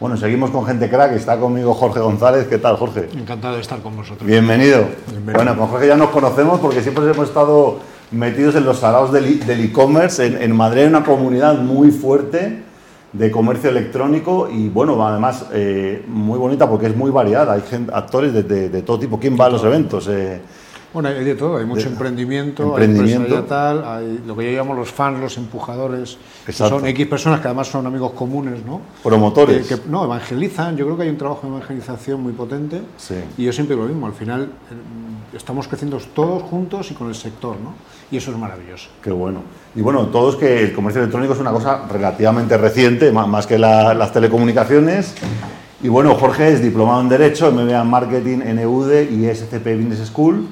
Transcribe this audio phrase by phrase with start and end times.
[0.00, 2.46] Bueno, seguimos con gente crack, está conmigo Jorge González.
[2.46, 3.10] ¿Qué tal, Jorge?
[3.14, 4.26] Encantado de estar con vosotros.
[4.26, 4.86] Bienvenido.
[5.26, 9.42] Bueno, con Jorge ya nos conocemos porque siempre hemos estado metidos en los salados del
[9.46, 10.24] e-commerce.
[10.24, 12.62] en, Madrid hay una comunidad muy fuerte
[13.12, 17.52] de comercio electrónico y bueno, además eh, muy bonita porque es muy variada.
[17.52, 17.62] Hay
[17.92, 19.20] actores de, todo tipo.
[19.20, 20.08] ¿Quién va a los eventos?
[20.08, 20.40] Eh,
[20.92, 24.74] bueno, hay de todo, hay mucho emprendimiento, emprendimiento, hay tal, hay lo que yo llamo
[24.74, 26.18] los fans, los empujadores,
[26.50, 28.80] son X personas que además son amigos comunes, ¿no?
[29.02, 29.68] Promotores.
[29.68, 33.14] Que, no, evangelizan, yo creo que hay un trabajo de evangelización muy potente sí.
[33.38, 37.08] y yo siempre digo lo mismo, al final eh, estamos creciendo todos juntos y con
[37.08, 37.74] el sector, ¿no?
[38.10, 38.88] Y eso es maravilloso.
[39.00, 39.42] Qué bueno.
[39.76, 44.12] Y bueno, todos que el comercio electrónico es una cosa relativamente reciente, más, que las
[44.12, 45.14] telecomunicaciones.
[45.82, 50.08] Y bueno, Jorge es diplomado en Derecho, MBA en Marketing en EUDE y SCP Business
[50.08, 50.48] School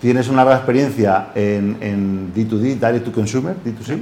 [0.00, 3.98] Tienes una gran experiencia en, D2D, Direct to Consumer, D2C,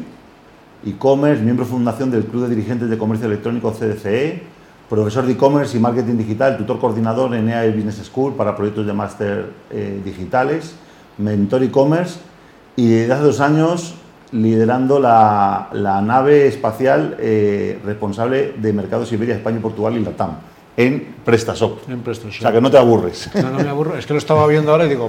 [0.87, 4.43] e-commerce, miembro fundación del Club de Dirigentes de Comercio Electrónico CDCE,
[4.91, 8.93] profesor de e-commerce y marketing digital, tutor coordinador en EAE Business School para proyectos de
[8.93, 10.75] máster eh, digitales,
[11.19, 12.19] mentor e-commerce
[12.75, 13.95] y desde hace dos años
[14.33, 15.69] liderando la,
[16.05, 20.39] nave espacial eh, responsable de mercados Iberia, España, Portugal y Latam
[20.77, 21.89] en PrestaShop.
[21.89, 22.41] En PrestaShop.
[22.41, 23.31] O sea, que no te aburres.
[23.33, 23.97] No, no me aburro.
[23.97, 25.09] Es que lo estaba viendo ahora y digo...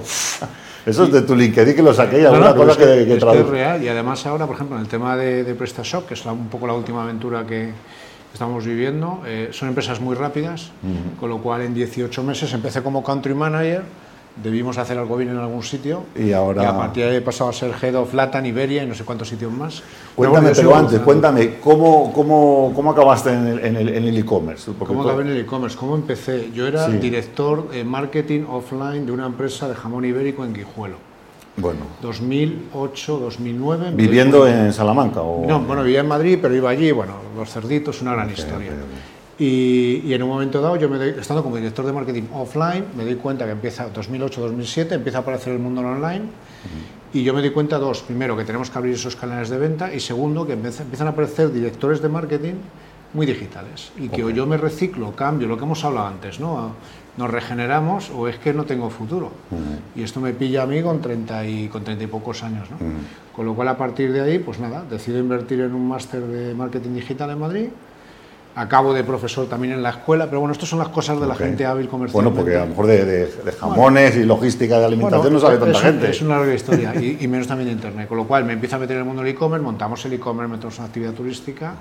[0.86, 3.82] Eso es de tu LinkedIn que lo saqué y alguna cosa que, que, es real
[3.82, 6.68] y además ahora, por ejemplo, en el tema de, de PrestaShop, que es un poco
[6.68, 7.72] la última aventura que
[8.32, 10.70] estamos viviendo, eh, son empresas muy rápidas,
[11.18, 13.82] con lo cual en 18 meses empecé como country manager,
[14.42, 17.20] debimos hacer algo bien en algún sitio y ahora y a partir de ahí he
[17.22, 19.82] pasado a ser Head of Latin, Iberia y no sé cuántos sitios más.
[20.14, 24.70] Cuéntame, pero antes, cuéntame, ¿cómo, cómo, cómo acabaste en el e-commerce?
[24.78, 25.76] ¿Cómo acabé en el e-commerce?
[25.76, 26.50] ¿Cómo empecé?
[26.52, 30.96] Yo era director de marketing offline de una empresa de jamón ibérico en Guijuelo.
[31.56, 31.80] Bueno.
[32.02, 33.92] 2008, 2009.
[33.94, 35.22] ¿Viviendo en Salamanca?
[35.22, 35.46] O...
[35.46, 38.72] No, bueno, vivía en Madrid, pero iba allí, bueno, los cerditos, una gran historia.
[39.38, 43.04] Y, en un momento dado, yo me doy, estando como director de marketing offline, me
[43.04, 46.24] doy cuenta que empieza 2008-2007, empieza a aparecer el mundo online.
[47.12, 49.92] Y yo me doy cuenta, dos, primero, que tenemos que abrir esos canales de venta
[49.92, 52.54] y segundo, que empiezan a aparecer directores de marketing
[53.12, 56.72] muy digitales y que o yo me reciclo, cambio, lo que hemos hablado antes, ¿no?
[57.16, 59.30] nos regeneramos o es que no tengo futuro.
[59.94, 62.70] Y esto me pilla a mí con 30 y, con 30 y pocos años.
[62.70, 62.76] ¿no?
[63.34, 66.54] Con lo cual, a partir de ahí, pues nada, decido invertir en un máster de
[66.54, 67.68] marketing digital en Madrid
[68.56, 71.34] acabo de profesor también en la escuela, pero bueno, estas son las cosas de la
[71.34, 72.24] gente hábil comercial.
[72.24, 73.28] Bueno, porque a lo mejor de,
[73.60, 76.10] jamones y logística de alimentación no sabe tanta gente.
[76.10, 78.78] Es una larga historia y, menos también de internet, con lo cual me empiezo a
[78.78, 81.74] meter en el mundo del e-commerce, montamos el e-commerce, metemos una actividad turística,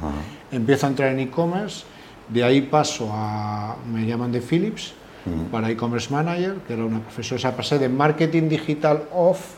[0.52, 1.85] empiezo a entrar en e-commerce,
[2.28, 4.94] de ahí paso a, me llaman de Philips,
[5.52, 9.56] para e-commerce manager, que era una profesora, o sea, pasé de marketing digital off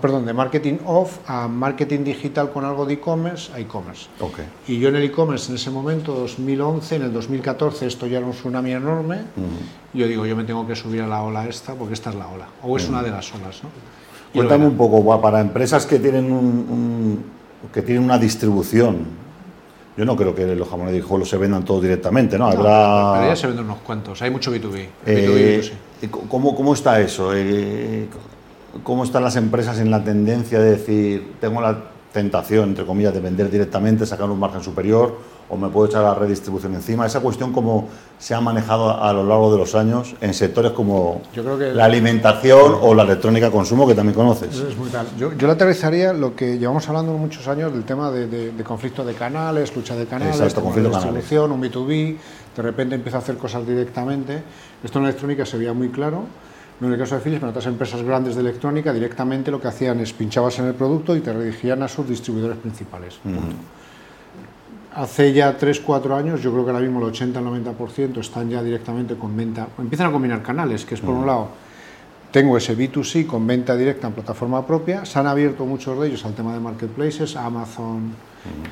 [0.00, 4.06] perdón, de marketing off a marketing digital con algo de e-commerce a e-commerce.
[4.20, 4.44] Okay.
[4.68, 8.26] Y yo en el e-commerce en ese momento, 2011, en el 2014, esto ya era
[8.26, 9.22] un tsunami enorme.
[9.92, 12.28] Yo digo, yo me tengo que subir a la ola esta porque esta es la
[12.28, 13.62] ola, o es una de las olas.
[13.62, 13.70] ¿no?
[14.32, 17.24] Cuéntame un poco, para empresas que tienen, un,
[17.72, 19.26] que tienen una distribución,
[19.96, 22.46] yo no creo que los jamones de Hijolo se vendan todos directamente, ¿no?
[22.46, 23.14] Habrá...
[23.14, 24.86] Pero ya se venden unos cuantos, hay mucho B2B.
[25.06, 25.70] Eh,
[26.28, 27.32] ¿cómo, ¿Cómo está eso?
[27.34, 28.06] Eh,
[28.82, 31.76] cómo están las empresas en la tendencia de decir, tengo la
[32.12, 35.18] tentación, entre comillas, de vender directamente, sacar un margen superior,
[35.50, 37.04] o me puedo echar la redistribución encima.
[37.04, 37.88] Esa cuestión, cómo
[38.18, 41.20] se ha manejado a lo largo de los años en sectores como
[41.74, 44.56] la alimentación o la electrónica consumo, que también conoces.
[44.56, 45.06] Es muy tal.
[45.18, 49.12] Yo, yo le aterrizaría lo que llevamos hablando muchos años del tema de, conflicto de
[49.12, 52.16] canales, lucha de canales, Exacto, conflicto de distribución, un B2B,
[52.56, 54.42] de repente empieza a hacer cosas directamente.
[54.82, 56.24] Esto en electrónica se veía muy claro
[56.80, 60.00] en el caso de Philips, en otras empresas grandes de electrónica, directamente lo que hacían
[60.00, 63.18] es pinchabas en el producto y te redirigían a sus distribuidores principales.
[64.94, 69.36] Hace ya 3-4 años, yo creo que ahora mismo el 80-90% están ya directamente con
[69.36, 71.48] venta, empiezan a combinar canales, que es por un lado,
[72.30, 76.24] tengo ese B2C con venta directa en plataforma propia, se han abierto muchos de ellos
[76.24, 78.12] al tema de marketplaces, Amazon,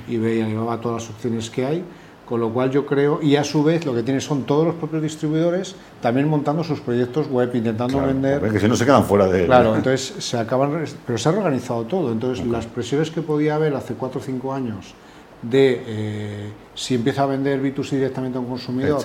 [0.09, 1.85] eBay, Alibaba, todas las opciones que hay,
[2.27, 4.75] con lo cual yo creo, y a su vez lo que tiene son todos los
[4.77, 8.41] propios distribuidores también montando sus proyectos web, intentando vender.
[8.51, 9.47] Que si no se quedan fuera de.
[9.47, 10.85] Claro, entonces se acaban.
[11.07, 12.13] Pero se ha organizado todo.
[12.13, 14.95] Entonces las presiones que podía haber hace 4 o 5 años
[15.43, 19.01] de eh, si empieza a vender B2C directamente a un consumidor,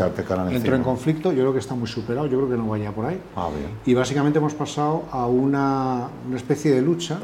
[0.51, 3.05] entro en conflicto, yo creo que está muy superado, yo creo que no vaya por
[3.05, 3.19] ahí.
[3.35, 3.49] Ah,
[3.85, 7.19] y básicamente hemos pasado a una, una especie de lucha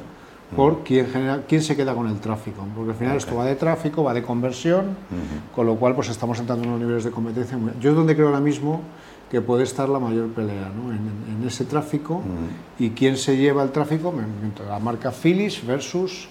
[0.55, 3.55] por quién, genera, quién se queda con el tráfico, porque al final esto va de
[3.55, 4.97] tráfico, va de conversión,
[5.55, 7.57] con lo cual pues estamos entrando en unos niveles de competencia.
[7.79, 8.81] Yo es donde creo ahora mismo
[9.31, 10.91] que puede estar la mayor pelea, ¿no?
[10.91, 12.21] en, ese tráfico
[12.79, 14.13] y quién se lleva el tráfico,
[14.67, 16.27] la marca Philips versus...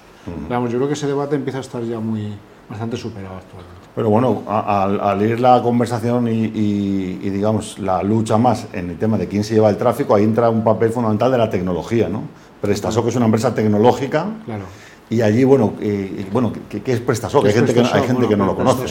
[0.49, 2.33] Vamos, yo creo que ese debate empieza a estar ya muy,
[2.69, 3.85] bastante superado actualmente.
[3.95, 9.29] Pero bueno, al, ir la conversación y, digamos la lucha más en el tema de
[9.29, 12.23] quién se lleva el tráfico, ahí entra un papel fundamental de la tecnología, ¿no?
[12.65, 14.27] PrestaShop es una empresa tecnológica.
[14.47, 14.65] Claro.
[15.11, 17.45] Y allí, bueno, eh, bueno ¿qué, es PrestaShop?
[17.45, 18.87] hay, gente que, hay gente que no lo conoce.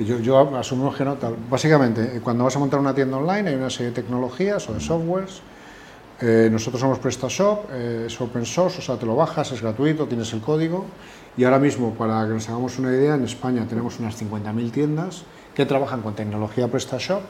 [0.00, 1.36] Yo, yo asumo que no tal.
[1.48, 4.74] Básicamente, eh, cuando vas a montar una tienda online hay una serie de tecnologías o
[4.74, 5.40] de softwares.
[6.20, 10.32] Eh, nosotros somos PrestaShop, es open source, o sea, te lo bajas, es gratuito, tienes
[10.32, 10.84] el código
[11.38, 15.22] y ahora mismo, para que nos hagamos una idea, en España tenemos unas 50.000 tiendas
[15.54, 17.22] que trabajan con tecnología PrestaShop.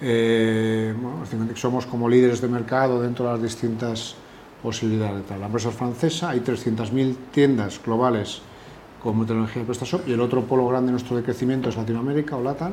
[0.00, 0.94] Eh,
[1.56, 4.14] somos como líderes de mercado dentro de las distintas
[4.62, 5.24] posibilidades.
[5.38, 8.42] La empresa es francesa, hay 300.000 tiendas globales
[9.02, 12.72] con tecnología PrestaShop y el otro polo grande nuestro de crecimiento es Latinoamérica o LATAM,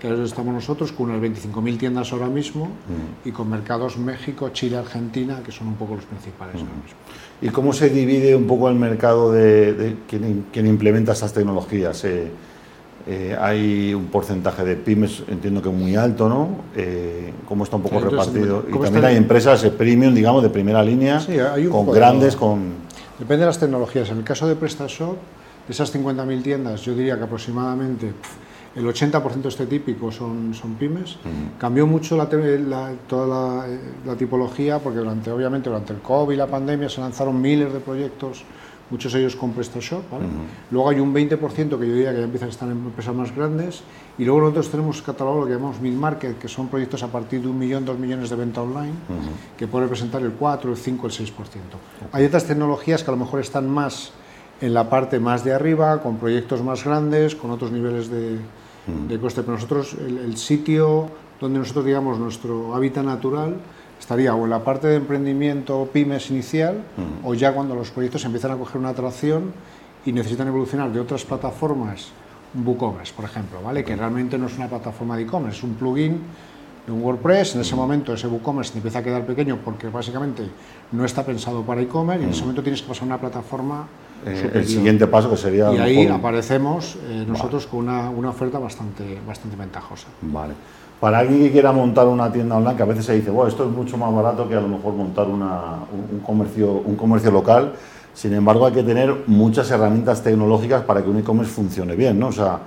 [0.00, 2.70] que es donde estamos nosotros con unas 25.000 tiendas ahora mismo
[3.24, 6.98] y con mercados México, Chile, Argentina, que son un poco los principales ahora mismo.
[7.42, 12.04] ¿Y cómo se divide un poco el mercado de, de quien, implementa estas tecnologías?
[12.04, 12.30] Eh,
[13.06, 16.48] eh, hay un porcentaje de pymes, entiendo que muy alto, ¿no?
[16.76, 18.64] Eh, ¿Cómo está un poco repartido?
[18.68, 21.20] Y también hay empresas premium, digamos, de primera línea,
[21.70, 22.82] con grandes, con...
[23.18, 24.10] Depende de las tecnologías.
[24.10, 25.16] En el caso de PrestaShop,
[25.66, 28.12] de esas 50.000 tiendas, yo diría que aproximadamente
[28.74, 31.16] el 80% este típico son, son pymes.
[31.58, 32.28] Cambió mucho la,
[33.06, 37.40] toda eh, la, tipología porque durante, obviamente durante el COVID y la pandemia se lanzaron
[37.40, 38.44] miles de proyectos,
[38.92, 40.04] muchos de ellos con PrestaShop.
[40.70, 41.40] Luego hay un 20%
[41.78, 43.82] que yo diría que ya empiezan a estar en empresas más grandes
[44.18, 47.48] y luego nosotros tenemos catalogado lo que llamamos mid-market, que son proyectos a partir de
[47.48, 48.92] un millón, dos millones de venta online,
[49.56, 51.32] que pueden representar el 4, el 5, el 6%.
[52.12, 54.12] Hay otras tecnologías que a lo mejor están más
[54.60, 58.36] en la parte más de arriba, con proyectos más grandes, con otros niveles de,
[59.08, 59.42] de coste.
[59.42, 61.08] Pero nosotros, el, sitio
[61.40, 63.56] donde nosotros, digamos, nuestro hábitat natural
[64.02, 67.24] estaría o en la parte de emprendimiento pymes inicial mm.
[67.24, 69.52] o ya cuando los proyectos empiezan a coger una atracción
[70.04, 72.10] y necesitan evolucionar de otras plataformas,
[72.52, 73.84] WooCommerce, por ejemplo, ¿vale?
[73.84, 76.20] que realmente no es una plataforma de e-commerce, es un plugin
[76.84, 80.48] de un WordPress, en ese momento ese WooCommerce empieza a quedar pequeño porque básicamente
[80.90, 83.86] no está pensado para e-commerce y en ese momento tienes que pasar a una plataforma
[84.26, 85.72] eh, el siguiente paso que sería...
[85.72, 90.08] Y ahí aparecemos eh, nosotros con una, una, oferta bastante, bastante ventajosa.
[90.22, 90.54] Vale.
[91.02, 93.64] Para alguien que quiera montar una tienda online, que a veces se dice, bueno, esto
[93.64, 95.78] es mucho más barato que a lo mejor montar una,
[96.12, 97.72] un, comercio, un comercio local,
[98.14, 102.28] sin embargo hay que tener muchas herramientas tecnológicas para que un e-commerce funcione bien, ¿no?
[102.28, 102.60] O sea,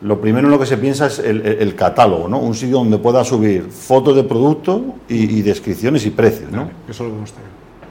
[0.00, 2.38] lo primero en lo que se piensa es el, el, catálogo, ¿no?
[2.38, 6.70] Un sitio donde pueda subir fotos de producto y, descripciones y precios, ¿no?
[6.88, 7.14] eso lo.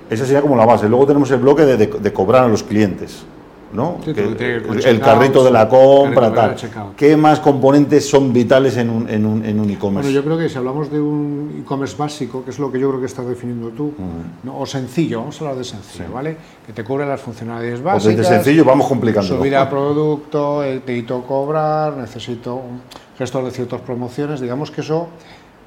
[0.09, 0.87] Esa sería como la base.
[0.87, 3.23] Luego tenemos el bloque de, cobrar a los clientes.
[3.73, 4.00] ¿No?
[4.06, 6.56] el, carrito de la compra, tal.
[6.95, 10.07] ¿Qué más componentes son vitales en un e-commerce?
[10.07, 12.89] bueno, yo creo que si hablamos de un e-commerce básico, que es lo que yo
[12.89, 13.94] creo que estás definiendo tú,
[14.53, 16.38] o sencillo, vamos a hablar de sencillo, ¿vale?
[16.65, 18.18] Que te cubre las funcionalidades básicas.
[18.18, 19.38] de sencillo vamos complicando.
[19.38, 22.81] Subir a producto, necesito cobrar, necesito un
[23.18, 25.07] gestor de ciertas promociones, digamos que eso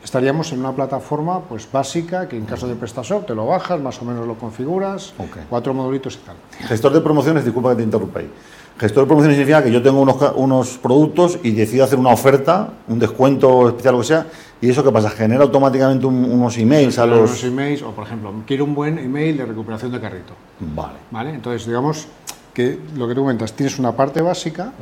[0.05, 4.01] estaríamos en una plataforma pues básica que en caso de PrestaShop te lo bajas, más
[4.01, 5.15] o menos lo configuras,
[5.49, 6.37] cuatro modulitos y tal.
[6.69, 8.31] Gestor de promociones, disculpa que te interrumpa ahí.
[8.79, 12.71] Gestor de promociones significa que yo tengo unos, unos productos y decido hacer una oferta,
[12.89, 14.27] un descuento especial lo que sea,
[14.61, 17.31] y eso qué pasa, genera automáticamente unos emails a los...
[17.31, 20.35] Unos emails, o por ejemplo, quiero un buen email de recuperación de carrito.
[20.61, 20.95] Vale.
[21.11, 22.09] Vale, entonces digamos
[22.53, 24.73] que lo que tú comentas, tienes una parte básica,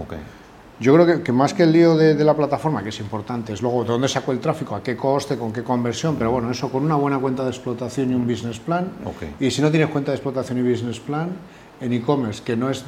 [0.83, 3.85] yo creo que, más que el lío de, la plataforma, que es importante, es luego
[3.85, 6.85] de dónde saco el tráfico, a qué coste, con qué conversión, pero bueno, eso con
[6.85, 8.89] una buena cuenta de explotación y un business plan.
[9.39, 11.31] Y si no tienes cuenta de explotación y business plan,
[11.81, 12.85] en e-commerce, que no es,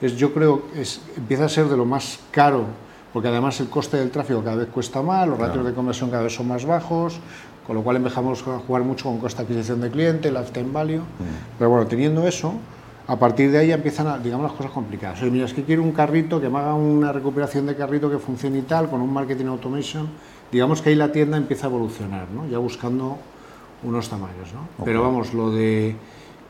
[0.00, 2.64] es, yo creo, es, empieza a ser de lo más caro,
[3.12, 6.22] porque además el coste del tráfico cada vez cuesta más, los ratios de conversión cada
[6.22, 7.20] vez son más bajos,
[7.66, 11.00] con lo cual empezamos a jugar mucho con coste de adquisición de cliente, lifetime value.
[11.00, 11.58] Mm.
[11.58, 12.54] Pero bueno, teniendo eso,
[13.08, 15.22] a partir de ahí empiezan, digamos, las cosas complicadas.
[15.22, 18.18] Oye, mira, es que quiero un carrito que me haga una recuperación de carrito que
[18.18, 20.08] funcione y tal, con un marketing automation.
[20.52, 22.46] Digamos que ahí la tienda empieza a evolucionar, ¿no?
[22.48, 23.16] Ya buscando
[23.82, 24.84] unos tamaños, ¿no?
[24.84, 25.96] Pero vamos, lo de...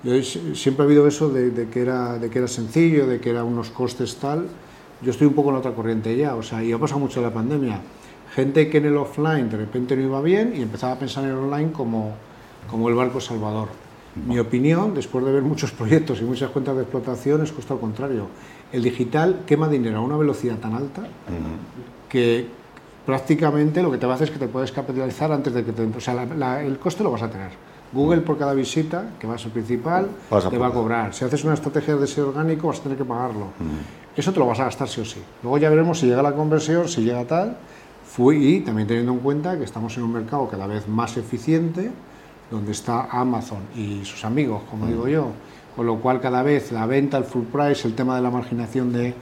[0.03, 3.45] Yo siempre ha habido eso de, que era, de que era sencillo, de que era
[3.45, 4.49] unos costes tal.
[5.01, 7.33] Yo estoy un poco en otra corriente ya, o sea, y ha pasado mucho la
[7.33, 7.81] pandemia.
[8.35, 11.31] Gente que en el offline de repente no iba bien y empezaba a pensar en
[11.31, 12.15] el online como,
[12.69, 13.69] como el barco salvador.
[14.15, 17.81] Mi opinión, después de ver muchos proyectos y muchas cuentas de explotación, es justo al
[17.81, 18.27] contrario.
[18.73, 21.03] El digital quema dinero a una velocidad tan alta
[22.09, 22.47] que
[23.07, 25.73] prácticamente lo que te va a hacer es que te puedes capitalizar antes de que
[25.73, 25.83] te...
[25.85, 26.23] O sea,
[26.61, 27.51] el coste lo vas a tener.
[27.93, 30.09] Google por cada visita, que va a ser principal,
[30.51, 31.15] te va a cobrar.
[31.15, 33.47] Si haces una estrategia de ser orgánico, vas a tener que pagarlo.
[34.15, 35.21] Eso te lo vas a gastar sí o sí.
[35.43, 37.57] Luego ya veremos si llega la conversión, si llega tal.
[38.05, 41.91] Fui, y también teniendo en cuenta que estamos en un mercado cada vez más eficiente,
[42.51, 45.33] donde está Amazon y sus amigos, como digo yo,
[45.77, 48.93] con lo cual cada vez la venta, el full price, el tema de la marginación
[48.93, 49.15] de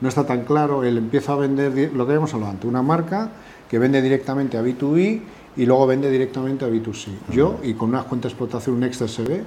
[0.00, 3.30] no está tan claro, él empieza a vender lo que habíamos hablado antes, una marca
[3.70, 5.20] que vende directamente a B2B
[5.56, 7.08] y luego vende directamente a B2C.
[7.30, 9.44] Yo, y con una cuenta de explotación, un extra se ve,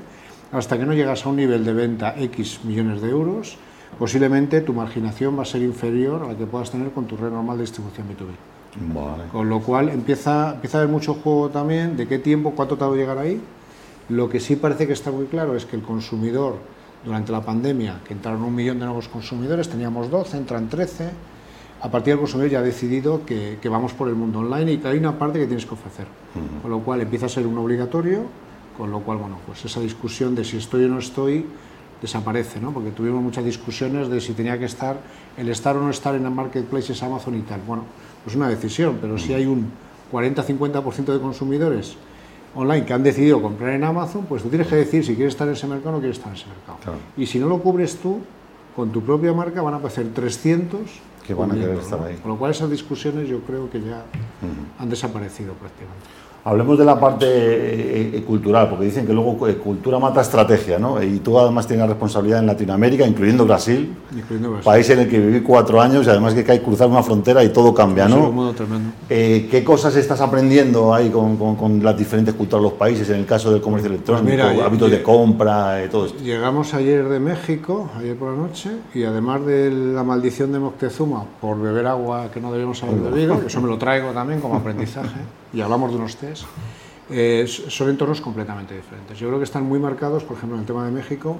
[0.52, 3.58] hasta que no llegas a un nivel de venta X millones de euros,
[3.98, 7.30] posiblemente tu marginación va a ser inferior a la que puedas tener con tu red
[7.30, 9.32] normal de distribución B2B.
[9.32, 12.96] Con lo cual empieza, empieza a haber mucho juego también de qué tiempo, cuánto tarda
[12.96, 13.42] llegar ahí.
[14.10, 16.58] Lo que sí parece que está muy claro es que el consumidor,
[17.04, 21.10] durante la pandemia, que entraron un millón de nuevos consumidores, teníamos 12, entran 13,
[21.82, 24.88] a partir del consumidor ya ha decidido que, vamos por el mundo online y que
[24.88, 26.08] hay una parte que tienes que ofrecer,
[26.62, 28.24] con lo cual empieza a ser un obligatorio,
[28.78, 31.46] con lo cual, bueno, pues esa discusión de si estoy o no estoy
[32.02, 32.72] desaparece, ¿no?
[32.72, 34.98] porque tuvimos muchas discusiones de si tenía que estar,
[35.38, 37.62] el estar o no estar en el marketplace es Amazon y tal.
[37.66, 37.84] Bueno,
[38.24, 39.72] pues una decisión, pero si hay un
[40.12, 41.96] 40-50% de consumidores
[42.56, 45.48] online que han decidido comprar en Amazon, pues tú tienes que decir si quieres estar
[45.48, 46.98] en ese mercado o no quieres estar en ese mercado.
[47.18, 48.20] Y si no lo cubres tú,
[48.76, 50.82] con tu propia marca van a aparecer 300
[51.26, 52.16] que van a querer estar ahí.
[52.16, 54.06] Con lo cual esas discusiones yo creo que ya
[54.80, 56.06] han desaparecido prácticamente.
[56.48, 60.80] Hablemos de la parte eh, eh, cultural, porque dicen que luego eh, cultura mata estrategia,
[60.80, 61.04] ¿no?
[61.04, 63.94] Y tú además tienes responsabilidad en Latinoamérica, incluyendo Brasil,
[64.64, 67.44] país en el que viví cuatro años y además que hay que cruzar una frontera
[67.44, 68.30] y todo cambia, ¿no?
[68.30, 68.92] Un tremendo.
[69.10, 73.52] ¿Qué cosas estás aprendiendo ahí con, las diferentes culturas de los países, en el caso
[73.52, 76.24] del comercio pues electrónico, hábitos de compra, y todo esto?
[76.24, 81.26] Llegamos ayer de México, ayer por la noche, y además de la maldición de Moctezuma
[81.42, 85.20] por beber agua que no debíamos haber bebido, eso me lo traigo también como aprendizaje
[85.54, 86.44] y hablamos de unos test,
[87.10, 89.18] eh, son entornos completamente diferentes.
[89.18, 91.38] Yo creo que están muy marcados, por ejemplo, en el tema de México,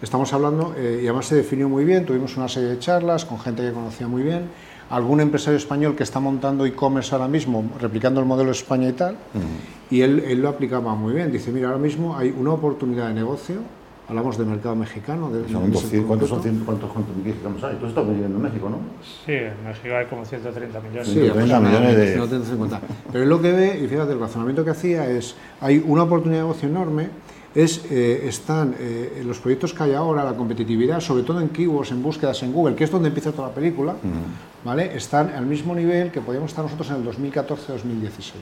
[0.00, 3.38] estamos hablando, eh, y además se definió muy bien, tuvimos una serie de charlas con
[3.38, 4.48] gente que conocía muy bien,
[4.90, 8.92] algún empresario español que está montando e-commerce ahora mismo, replicando el modelo de España y
[8.92, 9.16] tal,
[9.90, 11.32] y él, él, lo aplicaba muy bien.
[11.32, 13.56] Dice, mira, ahora mismo hay una oportunidad de negocio
[14.12, 15.30] Hablamos de mercado mexicano.
[15.30, 17.76] De, ¿Cuántos, son, cuántos, cuántos mexicanos hay?
[17.76, 18.76] Tú estás viviendo en México, ¿no?
[19.24, 21.06] Sí, en México hay como 130 millones.
[21.06, 22.12] Sí, 130 millones de...
[22.12, 22.80] 150.
[23.10, 26.40] Pero él lo que ve, y fíjate, el razonamiento que hacía es, hay una oportunidad
[26.40, 27.08] de negocio enorme,
[27.54, 31.92] es, eh, están eh, los proyectos que hay ahora, la competitividad, sobre todo en keywords,
[31.92, 33.94] en búsquedas en Google, que es donde empieza toda la película,
[34.62, 34.94] ¿vale?
[34.94, 38.32] están al mismo nivel que podíamos estar nosotros en el 2014-2016,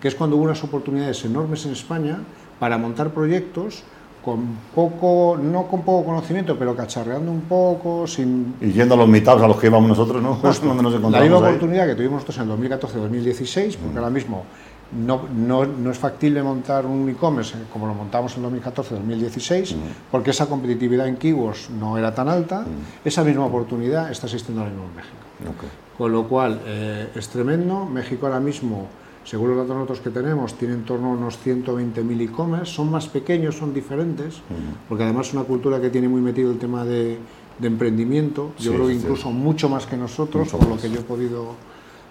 [0.00, 2.18] que es cuando hubo unas oportunidades enormes en España
[2.60, 3.82] para montar proyectos
[4.24, 8.54] con poco, no con poco conocimiento, pero cacharreando un poco, sin...
[8.60, 10.38] Y yendo a los meetups a los que íbamos nosotros, ¿no?
[11.10, 13.98] la misma oportunidad que tuvimos nosotros en el 2014-2016, porque mm.
[13.98, 14.44] ahora mismo
[14.92, 19.78] no, no, no, es factible montar un e-commerce como lo montamos en 2014-2016, mm.
[20.10, 23.06] porque esa competitividad en keywords no era tan alta, mm.
[23.06, 25.64] esa misma oportunidad está existiendo ahora mismo en México.
[25.96, 28.88] Con lo cual, eh, es tremendo, México ahora mismo
[29.24, 33.06] según los datos nosotros que tenemos, tienen en torno a unos 120.000 e-commerce, son más
[33.08, 34.40] pequeños, son diferentes,
[34.88, 37.18] porque además es una cultura que tiene muy metido el tema de,
[37.62, 41.54] emprendimiento, yo creo que incluso mucho más que nosotros, por lo que yo he podido,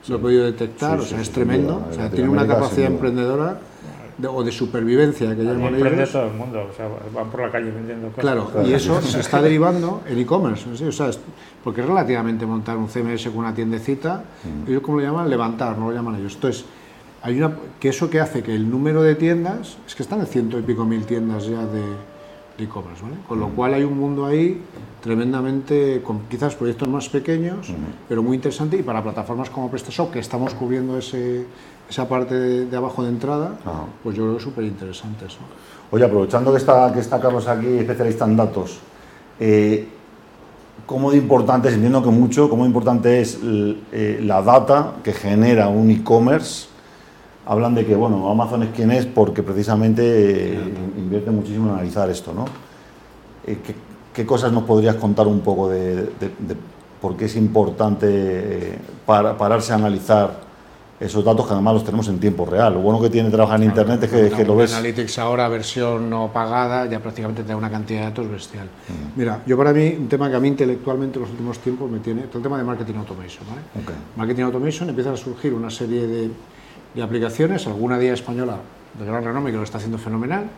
[0.08, 3.60] lo he podido detectar, o sea, es tremendo, o sea, tiene una capacidad emprendedora
[4.28, 6.12] o de supervivencia que llaman ellos.
[6.12, 8.22] todo el mundo, o sea, van por la calle vendiendo cosas.
[8.22, 11.10] Claro, y eso se está derivando en e-commerce, o sea,
[11.64, 14.24] porque es relativamente montar un CMS con una tiendecita,
[14.68, 16.36] ellos como lo llaman, levantar, no lo llaman ellos.
[16.36, 16.66] Entonces,
[17.22, 20.28] hay una, que eso que hace que el número de tiendas, es que están en
[20.28, 21.84] ciento y pico mil tiendas ya de
[22.64, 23.16] e-commerce, ¿vale?
[23.28, 24.62] Con lo cual hay un mundo ahí
[25.02, 27.74] tremendamente, con quizás proyectos más pequeños,
[28.08, 31.46] pero muy interesante y para plataformas como PrestaShop, que estamos cubriendo ese,
[31.90, 33.58] esa parte de, abajo de entrada,
[34.04, 35.40] pues yo creo que es súper interesante eso.
[35.92, 38.80] Oye, aprovechando que está, que está Carlos aquí, especialista en datos,
[39.40, 39.88] eh,
[40.86, 45.90] ¿cómo de importante entiendo que mucho, cómo importante es eh, la data que genera un
[45.90, 46.69] e-commerce
[47.50, 52.08] hablan de que bueno, Amazon es quien es porque precisamente eh, invierte muchísimo en analizar
[52.10, 52.46] esto, ¿no?
[53.46, 53.58] Eh,
[54.14, 56.10] ¿qué, cosas nos podrías contar un poco de,
[57.02, 60.48] por qué es importante eh, pararse a analizar
[61.00, 62.74] esos datos que además los tenemos en tiempo real?
[62.76, 64.76] Lo bueno que tiene trabajar en Internet es que, lo ves...
[64.76, 68.66] Analytics ahora, versión no pagada, ya prácticamente te da una cantidad de datos bestial.
[68.66, 69.20] Mm.
[69.20, 71.98] Mira, yo para mí, un tema que a mí intelectualmente en los últimos tiempos me
[71.98, 73.62] tiene, todo el tema de marketing automation, ¿vale?
[74.16, 76.30] Marketing automation empieza a surgir una serie de
[77.00, 78.58] de aplicaciones, alguna día española
[78.98, 80.50] de gran renombre que lo está haciendo fenomenal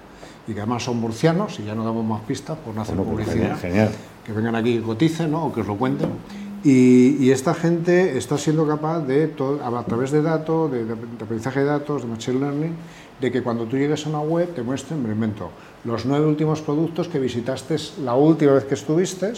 [0.48, 3.08] y que además son murcianos y ya no damos más pistas por no hacer pues
[3.08, 3.60] publicidad.
[4.26, 5.46] Que vengan aquí y coticen ¿no?
[5.46, 6.10] o que os lo cuenten.
[6.64, 9.34] Y, esta gente está siendo capaz de,
[9.64, 10.86] a través de datos, de,
[11.20, 12.76] aprendizaje de datos, de machine learning,
[13.20, 15.50] de que cuando tú llegues a una web te muestren, me invento,
[15.86, 19.34] los nueve últimos productos que visitaste la última vez que estuviste,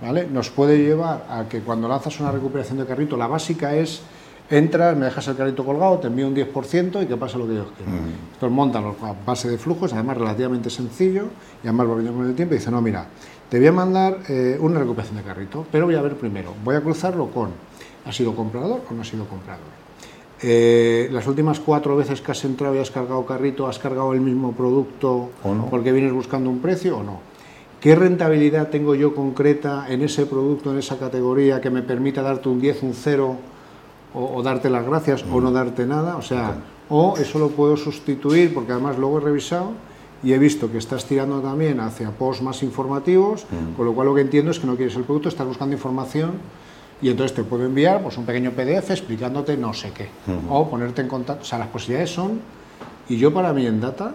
[0.00, 0.28] ¿vale?
[0.32, 4.02] Nos puede llevar a que cuando lanzas una recuperación de carrito, la básica es
[4.50, 7.52] entras, me dejas el carrito colgado, te envío un 10% y que pasa lo que
[7.52, 7.92] Dios quiera.
[7.92, 11.24] Entonces montan a base de flujos, además relativamente sencillo,
[11.62, 13.06] y además va viniendo con el tiempo y dice, no, mira,
[13.48, 16.76] te voy a mandar eh, una recuperación de carrito, pero voy a ver primero, voy
[16.76, 17.50] a cruzarlo con,
[18.04, 19.86] ¿ha sido comprador o no ha sido comprador?
[20.42, 24.20] Eh, las últimas cuatro veces que has entrado y has cargado carrito, ¿has cargado el
[24.20, 25.30] mismo producto
[25.70, 27.20] porque vienes buscando un precio o no?
[27.80, 32.48] ¿Qué rentabilidad tengo yo concreta en ese producto, en esa categoría, que me permita darte
[32.48, 33.36] un 10, un 0
[34.16, 36.16] o, darte las gracias o no darte nada?
[36.16, 36.56] O sea,
[36.88, 39.72] o eso lo puedo sustituir porque además luego he revisado
[40.22, 43.46] y he visto que estás tirando también hacia posts más informativos,
[43.76, 46.32] con lo cual lo que entiendo es que no quieres el producto, estás buscando información
[47.02, 50.08] y entonces te puedo enviar pues, un pequeño PDF explicándote no sé qué,
[50.48, 52.40] o ponerte en contacto, o sea, las posibilidades son,
[53.08, 54.14] y yo para mí en Data,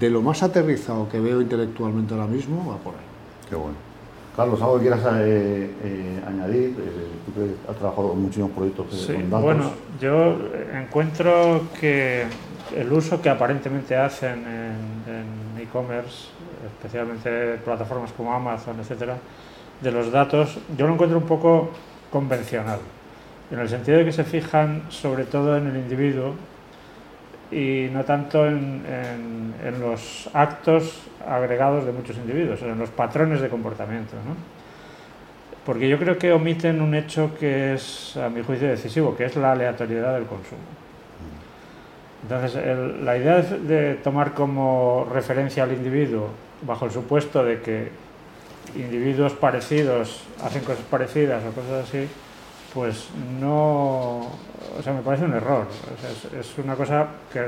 [0.00, 3.00] de lo más aterrizado que veo intelectualmente ahora mismo, va por ahí.
[3.48, 3.91] Qué bueno.
[4.36, 6.70] Carlos, ¿algo que quieras eh, eh, añadir?
[6.70, 9.44] Eh, tú que has trabajado en muchísimos proyectos sí, con datos.
[9.44, 9.70] Bueno,
[10.00, 10.38] yo
[10.74, 12.24] encuentro que
[12.74, 16.28] el uso que aparentemente hacen en e-commerce,
[16.76, 19.16] especialmente plataformas como Amazon, etcétera,
[19.80, 21.70] de los datos, yo lo encuentro un poco
[22.10, 22.78] convencional,
[23.50, 26.34] en el sentido de que se fijan sobre todo en el individuo
[27.52, 34.14] y no tanto en, los actos agregados de muchos individuos, en los patrones de comportamiento.
[35.64, 39.36] Porque yo creo que omiten un hecho que es, a mi juicio, decisivo, que es
[39.36, 40.60] la aleatoriedad del consumo.
[42.22, 42.54] Entonces,
[43.02, 46.28] la idea de tomar como referencia al individuo
[46.66, 47.90] bajo el supuesto de que
[48.76, 52.08] individuos parecidos hacen cosas parecidas o cosas así,
[52.72, 53.08] pues
[53.40, 54.30] no,
[54.78, 55.66] o sea, me parece un error.
[56.38, 57.42] es, una cosa que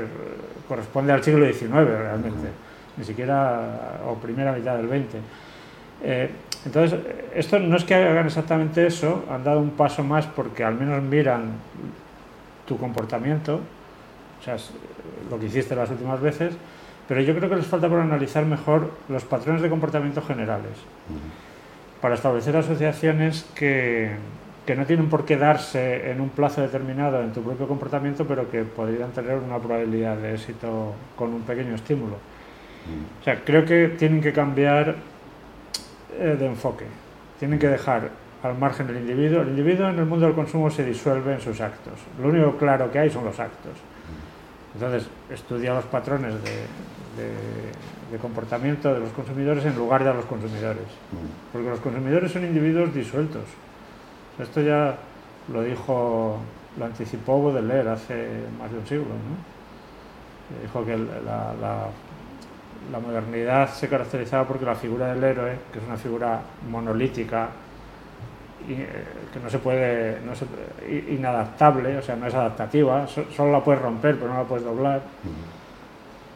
[0.67, 2.49] corresponde al siglo XIX realmente,
[2.97, 5.15] ni siquiera o primera mitad del XX.
[6.03, 6.29] Eh,
[6.65, 6.99] entonces,
[7.35, 11.01] esto no es que hagan exactamente eso, han dado un paso más porque al menos
[11.03, 11.51] miran
[12.65, 13.59] tu comportamiento,
[14.39, 14.57] o sea,
[15.29, 16.53] lo que hiciste las últimas veces,
[17.07, 20.73] pero yo creo que les falta por analizar mejor los patrones de comportamiento generales,
[22.01, 24.15] para establecer asociaciones que,
[24.65, 28.49] que, no tienen por qué darse en un plazo determinado en tu propio comportamiento, pero
[28.49, 32.15] que podrían tener una probabilidad de éxito con un pequeño estímulo.
[33.19, 34.95] O sea, creo que tienen que cambiar
[36.19, 36.85] eh, de enfoque,
[37.39, 38.09] tienen que dejar
[38.43, 39.41] al margen del individuo.
[39.41, 41.93] El individuo en el mundo del consumo se disuelve en sus actos.
[42.21, 43.73] Lo único claro que hay son los actos.
[44.75, 46.51] Entonces, estudia los patrones de,
[48.11, 50.83] de, comportamiento de los consumidores en lugar de a los consumidores.
[51.11, 51.51] Mm.
[51.51, 53.43] Porque los consumidores son individuos disueltos.
[54.39, 54.95] Esto ya
[55.51, 56.37] lo dijo,
[56.77, 58.27] lo anticipó Baudelaire hace
[58.59, 59.05] más de un siglo.
[60.61, 61.89] Dijo que la,
[62.99, 67.49] modernidad se caracterizaba porque la figura del héroe, que es una figura monolítica,
[68.67, 68.87] eh,
[69.31, 70.33] que no se puede, no
[71.11, 75.01] inadaptable, o sea, no es adaptativa, solo la puedes romper, pero no la puedes doblar.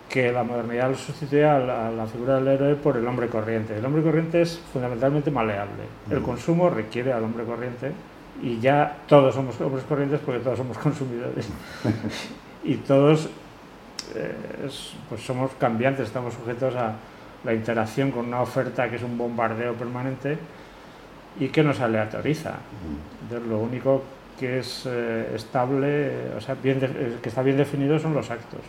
[0.09, 3.77] Que la modernidad sustituye a la, figura del héroe por el hombre corriente.
[3.77, 5.83] El hombre corriente es fundamentalmente maleable.
[6.09, 7.91] El consumo requiere al hombre corriente
[8.41, 11.49] y ya todos somos hombres corrientes porque todos somos consumidores.
[12.63, 13.29] y todos
[14.15, 14.33] eh,
[15.07, 16.95] pues somos cambiantes, estamos sujetos a
[17.43, 20.37] la interacción con una oferta que es un bombardeo permanente
[21.39, 22.55] y que nos aleatoriza.
[23.21, 24.03] Entonces, lo único
[24.39, 26.79] que es eh, estable, o sea, bien
[27.21, 28.61] que está bien definido son los actos.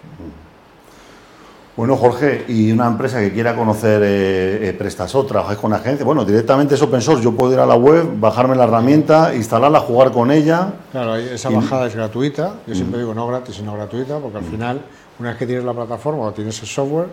[1.76, 6.24] Bueno, Jorge, y una empresa que quiera conocer eh, eh PrestaShop, trabajáis con agencia, bueno,
[6.24, 10.11] directamente es open source, yo puedo ir a la web, bajarme la herramienta, instalarla, jugar
[10.11, 10.74] con ella.
[10.90, 14.83] Claro, esa bajada es gratuita, yo siempre digo no gratis, sino gratuita, porque al final,
[15.20, 17.09] una vez que tienes la plataforma o tienes el software,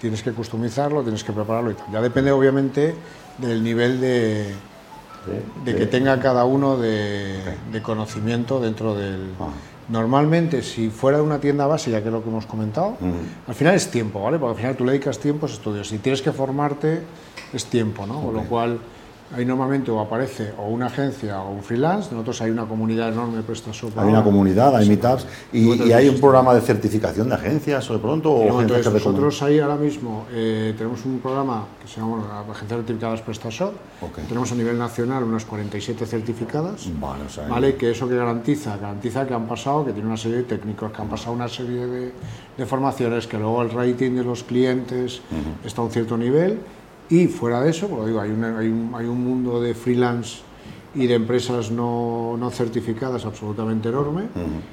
[0.00, 1.86] tienes que customizarlo, tienes que prepararlo y tal.
[1.92, 2.94] Ya depende, obviamente,
[3.36, 4.54] del nivel de,
[5.64, 7.38] de, que tenga cada uno de,
[7.82, 9.32] conocimiento dentro del...
[9.38, 9.48] Ah.
[9.88, 12.96] Normalmente, si fuera de una tienda básica, que es lo que hemos comentado,
[13.46, 14.38] al final es tiempo, ¿vale?
[14.38, 15.88] Porque al final tú le dedicas tiempo a estudios.
[15.88, 17.02] Si tienes que formarte,
[17.52, 18.20] es tiempo, ¿no?
[18.22, 18.78] Con lo cual,
[19.36, 23.36] Ahí normalmente o aparece o una agencia o un freelance, nosotros hay una comunidad enorme
[23.36, 23.92] de prestación.
[23.96, 27.98] Hay una comunidad, hay meetups y, hay un programa de certificación de agencias o de
[27.98, 32.52] pronto o entonces, nosotros ahí ahora mismo eh, tenemos un programa que se llama la
[32.52, 33.74] Agencia Certificadas PrestaShop.
[34.28, 36.88] Tenemos a nivel nacional unas 47 certificadas,
[37.48, 40.90] vale, que eso que garantiza, garantiza que han pasado, que tiene una serie de técnicos,
[40.90, 42.12] que han pasado una serie de,
[42.56, 45.20] de formaciones, que luego el rating de los clientes
[45.64, 46.60] está a un cierto nivel
[47.10, 50.38] y fuera de eso, digo, hay, hay, un, hay, un, mundo de freelance
[50.94, 54.24] y de empresas no, no certificadas absolutamente enorme,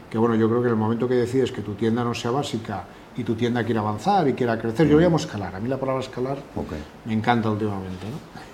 [0.09, 2.31] que bueno, yo creo que en el momento que decides que tu tienda no sea
[2.31, 2.83] básica
[3.15, 5.77] y tu tienda quiere avanzar y quiera crecer, yo voy a escalar, a mí la
[5.77, 6.37] palabra escalar
[7.05, 8.05] me encanta últimamente.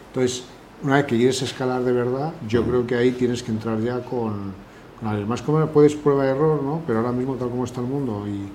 [0.08, 0.44] Entonces,
[0.84, 4.00] una vez que quieres escalar de verdad, yo creo que ahí tienes que entrar ya
[4.04, 4.54] con,
[5.02, 6.82] Vale, más como puedes prueba y error, ¿no?
[6.86, 8.48] Pero ahora mismo tal como está el mundo y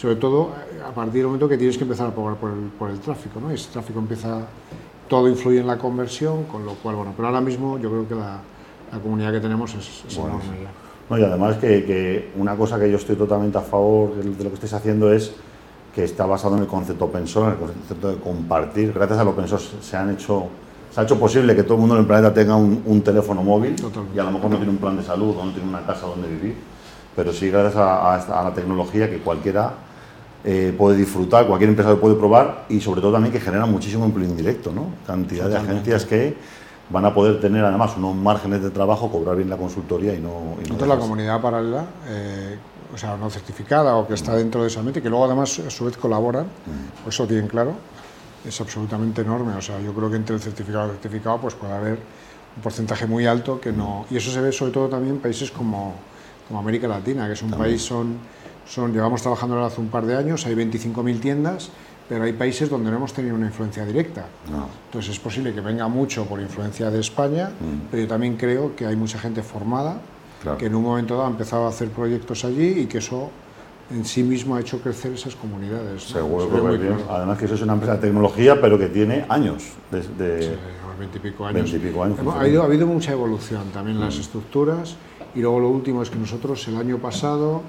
[0.00, 0.50] sobre todo
[0.86, 3.38] a partir del momento que tienes que empezar a pagar por el, por el tráfico,
[3.38, 3.50] ¿no?
[3.50, 4.40] Ese tráfico empieza,
[5.08, 8.14] todo influye en la conversión, con lo cual, bueno, pero ahora mismo yo creo que
[8.14, 8.38] la,
[8.90, 10.70] la comunidad que tenemos es, es Bueno, enorme ya.
[11.10, 14.48] No, y además que, que una cosa que yo estoy totalmente a favor de, lo
[14.48, 15.34] que estáis haciendo es
[15.94, 18.92] que está basado en el concepto open source, en el concepto de compartir.
[18.94, 20.46] Gracias al open source se han hecho
[20.90, 23.42] se ha hecho posible que todo el mundo en el planeta tenga un, un teléfono
[23.44, 24.16] móvil Totalmente.
[24.16, 26.06] y a lo mejor no tiene un plan de salud o no tiene una casa
[26.06, 26.54] donde vivir,
[27.14, 29.72] pero sí gracias a, a a la tecnología que cualquiera
[30.44, 34.28] eh, puede disfrutar, cualquier empresario puede probar y sobre todo también que genera muchísimo empleo
[34.28, 34.86] indirecto, ¿no?
[35.06, 36.36] Cantidad de agencias que
[36.88, 40.56] van a poder tener además unos márgenes de trabajo, cobrar bien la consultoría y no...
[40.58, 42.58] y no Nosotros la comunidad paralela, eh,
[42.92, 45.70] o sea, no certificada o que está dentro de esa mente, que luego además a
[45.70, 46.46] su vez colaboran,
[47.04, 47.74] por eso tienen claro,
[48.44, 49.54] es absolutamente enorme.
[49.54, 51.98] O sea, yo creo que entre el certificado y el certificado pues puede haber
[52.56, 54.06] un porcentaje muy alto que no...
[54.10, 55.94] Y eso se ve sobre todo también en países como,
[56.48, 58.18] como América Latina, que es un país, son,
[58.66, 61.70] son, llevamos trabajando ahora hace un par de años, hay 25.000 tiendas,
[62.08, 64.26] pero hay países donde no hemos tenido una influencia directa.
[64.50, 64.66] No.
[64.86, 67.50] Entonces es posible que venga mucho por influencia de España,
[67.90, 70.00] pero yo también creo que hay mucha gente formada
[70.42, 70.56] Claro.
[70.56, 73.30] que en un momento dado ha empezado a hacer proyectos allí y que eso
[73.90, 76.08] en sí mismo ha hecho crecer esas comunidades.
[76.14, 76.20] ¿no?
[76.20, 77.04] Seguro Se que claro.
[77.10, 79.64] Además que eso es una empresa de tecnología, pero que tiene años.
[79.90, 80.48] de- de- Sí,
[80.86, 81.70] unos 20 y pico años.
[81.70, 84.94] 20 y pico años ha, habido, ha habido mucha evolución también en las estructuras
[85.34, 87.62] y luego lo último es que nosotros el año pasado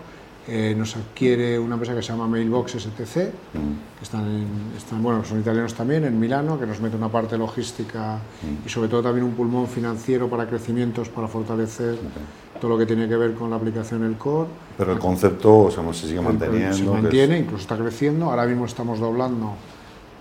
[0.48, 5.24] eh, nos adquiere una empresa que se llama Mailbox STC, que están, en- están, bueno,
[5.24, 8.18] son italianos también, en Milano, que nos mete una parte logística
[8.66, 11.98] y sobre todo también un pulmón financiero para crecimientos, para fortalecer
[12.60, 14.50] todo lo que tiene que ver con la aplicación del core.
[14.78, 16.74] Pero el concepto o sea, se sigue El- manteniendo.
[16.76, 18.26] Se que es- mantiene, incluso está creciendo.
[18.30, 19.54] Ahora mismo estamos doblando.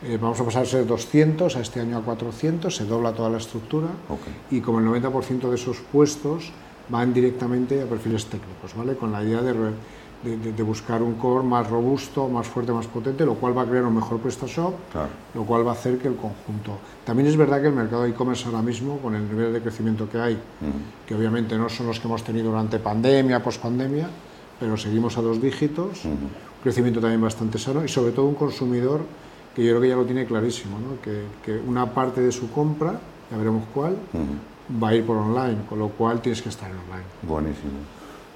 [0.03, 3.29] eh, vamos a pasar a ser 200, a este año a 400, se dobla toda
[3.29, 4.21] la estructura Ok.
[4.51, 6.53] y como el 90% de esos puestos
[6.89, 8.95] van directamente a perfiles técnicos, ¿vale?
[8.97, 9.53] Con la idea de,
[10.23, 13.63] de- de- de buscar un core más robusto, más fuerte, más potente, lo cual va
[13.63, 15.09] a crear un mejor PrestaShop, Claro.
[15.35, 16.73] lo cual va a hacer que el conjunto...
[17.05, 20.09] También es verdad que el mercado de e-commerce ahora mismo, con el nivel de crecimiento
[20.11, 20.39] que hay,
[21.07, 24.09] que obviamente no son los que hemos tenido durante pandemia, pospandemia,
[24.61, 26.29] pero seguimos a dos dígitos, un
[26.63, 29.01] crecimiento también bastante sano y sobre todo un consumidor
[29.57, 31.01] que yo creo que ya lo tiene clarísimo, ¿no?
[31.01, 32.93] que, que una parte de su compra,
[33.31, 33.97] ya veremos cuál,
[34.83, 37.07] va a ir por online, con lo cual tienes que estar en online.
[37.23, 37.73] Buenísimo.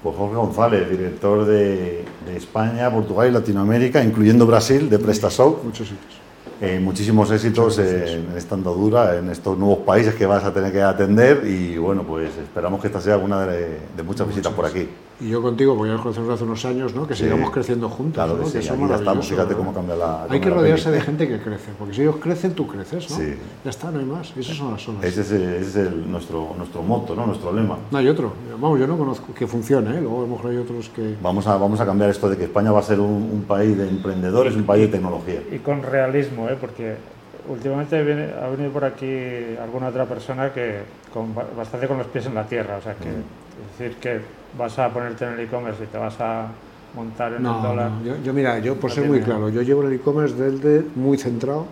[0.05, 5.63] Pues Jorge González, director de, de España, Portugal y Latinoamérica, incluyendo Brasil, de PrestaShop.
[5.63, 6.13] Muchos sitios.
[6.61, 10.71] Eh, muchísimos éxitos en, en esta andadura, en estos nuevos países que vas a tener
[10.71, 14.67] que atender y bueno, pues esperamos que esta sea una de, de muchas visitas por
[14.67, 14.87] aquí.
[15.21, 17.07] Y yo contigo, porque ya nos conocemos hace unos años, ¿no?
[17.07, 17.23] que Sí.
[17.23, 18.15] sigamos creciendo juntos.
[18.15, 18.43] Claro ¿no?
[18.43, 19.57] que sí, aquí ya estamos, maravilloso, fíjate ¿verdad?
[19.57, 22.67] cómo cambia la Hay que rodearse de gente que crece, porque si ellos crecen, tú
[22.67, 23.15] creces, ¿no?
[23.15, 23.35] Sí.
[23.63, 24.33] Ya está, no hay más.
[24.35, 25.03] Esas son las olas.
[25.05, 27.25] Ese es, el- ese es el- nuestro, nuestro moto, ¿no?
[27.27, 27.77] nuestro lema.
[27.91, 28.33] No hay otro.
[28.59, 30.01] Vamos, yo no conozco que funcione, ¿eh?
[30.01, 31.15] luego a lo mejor hay otros que...
[31.21, 33.77] Vamos a, vamos a cambiar esto de que España va a ser un, un país
[33.77, 35.39] de emprendedores, un país de tecnología.
[35.49, 36.57] y con realismo, ¿eh?
[36.59, 36.95] porque
[37.47, 39.07] últimamente viene- ha venido por aquí
[39.61, 40.79] alguna otra persona que
[41.13, 43.07] con ba- bastante con los pies en la tierra, o sea que
[43.61, 44.21] es decir que
[44.57, 46.47] vas a ponerte en el e-commerce y te vas a
[46.95, 47.91] montar en el No, dólar.
[47.91, 50.85] no, yo, yo mira, yo por No ser muy claro, yo llevo el e-commerce desde
[50.95, 51.65] muy centrado.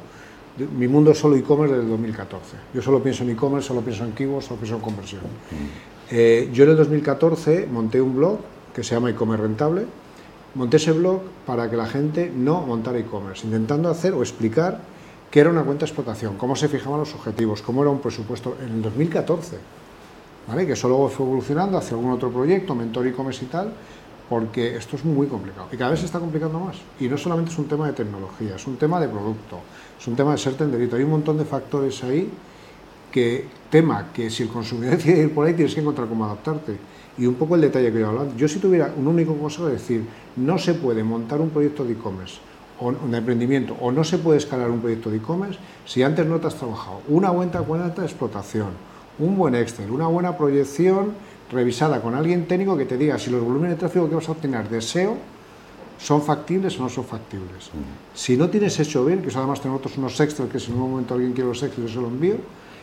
[0.77, 2.57] Mi mundo es solo e-commerce desde el 2014.
[2.73, 5.21] Yo solo pienso en e-commerce, solo pienso en keywords, solo pienso en conversión.
[6.11, 8.37] Eh, yo en el 2014 monté un blog
[8.75, 9.85] que se llama e-commerce rentable.
[10.55, 14.81] Monté ese blog para que la gente no montara e-commerce, intentando hacer o explicar
[15.31, 18.55] qué era una cuenta de explotación, cómo se fijaban los objetivos, cómo era un presupuesto
[18.63, 19.57] en el 2014.
[20.65, 23.73] Que eso luego fue evolucionando hacia algún otro proyecto, mentor e-commerce y tal,
[24.29, 26.77] porque esto es muy complicado y cada vez se está complicando más.
[26.99, 29.59] Y no solamente es un tema de tecnología, es un tema de producto,
[29.99, 30.95] es un tema de ser tenderito.
[30.95, 32.29] Hay un montón de factores ahí
[33.11, 36.77] que tema que si el consumidor decide ir por ahí tienes que encontrar cómo adaptarte.
[37.17, 38.35] Y un poco el detalle que yo hablando.
[38.35, 40.03] Yo si tuviera un único consejo de decir,
[40.35, 42.39] no se puede montar un proyecto de e-commerce
[42.79, 46.39] o un emprendimiento o no se puede escalar un proyecto de e-commerce si antes no
[46.39, 48.69] te has trabajado una buena cuenta de explotación,
[49.19, 51.13] un buen Excel, una buena proyección
[51.51, 54.31] revisada con alguien técnico que te diga si los volúmenes de tráfico que vas a
[54.31, 55.17] obtener de SEO
[55.99, 57.69] son factibles o no son factibles.
[58.13, 60.81] Si no tienes hecho bien, que eso además tenemos nosotros unos Excel, que si en
[60.81, 62.35] un momento alguien quiere los Excel, yo se lo envío,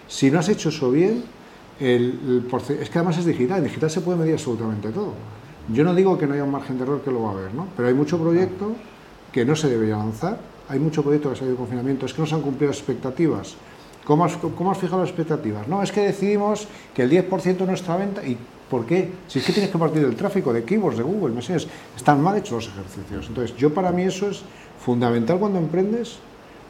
[0.08, 1.24] si no has hecho eso bien,
[1.78, 5.12] el, el es que además es digital, en digital se puede medir absolutamente todo.
[5.68, 7.54] Yo no digo que no haya un margen de error que lo va a haber,
[7.54, 7.66] ¿no?
[7.76, 8.72] pero hay mucho proyecto
[9.32, 10.38] que no se debería lanzar,
[10.68, 12.70] hay mucho proyecto que se ha ido de confinamiento, es que no se han cumplido
[12.70, 13.54] las expectativas.
[14.04, 15.68] ¿Cómo has, ¿Cómo has fijado las expectativas?
[15.68, 18.36] No, es que decidimos que el 10% de nuestra venta, ¿y
[18.68, 19.12] por qué?
[19.28, 21.66] Si es que tienes que partir del tráfico, de keywords, de Google, ¿me sigues?
[21.96, 23.26] Están mal hechos los ejercicios.
[23.28, 24.42] Entonces, yo para mí eso es
[24.84, 26.18] fundamental cuando emprendes,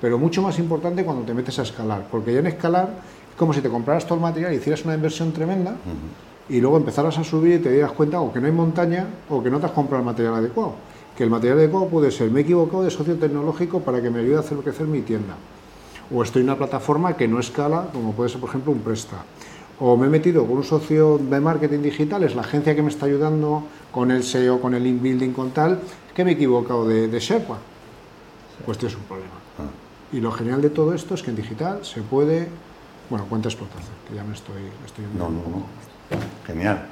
[0.00, 2.88] pero mucho más importante cuando te metes a escalar, porque ya en escalar
[3.30, 5.76] es como si te compraras todo el material y hicieras una inversión tremenda,
[6.48, 9.42] y luego empezarás a subir y te das cuenta o que no hay montaña o
[9.42, 10.74] que no te has comprado el material adecuado.
[11.16, 14.20] Que el material adecuado puede ser, me he equivocado de socio tecnológico para que me
[14.20, 15.36] ayude a hacer crecer mi tienda.
[16.12, 19.24] O estoy en una plataforma que no escala, como puede ser, por ejemplo, un Presta.
[19.78, 22.90] O me he metido con un socio de marketing digital, es la agencia que me
[22.90, 26.86] está ayudando con el SEO, con el inbuilding, con tal, es que me he equivocado
[26.86, 27.62] de, de SharePoint.
[28.66, 29.32] Pues tienes un problema.
[29.58, 29.70] Ah.
[30.12, 32.48] Y lo genial de todo esto es que en digital se puede,
[33.08, 35.64] bueno, cuenta explotación, que ya me estoy, me estoy No, no, no.
[36.46, 36.88] Genial.